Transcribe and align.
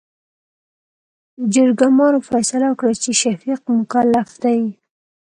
جرګمارو 1.53 2.19
فيصله 2.29 2.67
وکړه 2.69 2.93
چې، 3.03 3.11
شفيق 3.21 3.61
مکلف 3.79 4.29
دى. 4.43 4.59